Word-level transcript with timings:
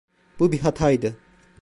Bu 0.39 0.51
bir 0.51 0.59
hataydı. 0.59 1.15